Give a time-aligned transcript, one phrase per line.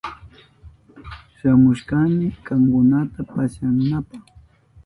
[1.37, 4.17] Shamushkani kankunata pasyanapa.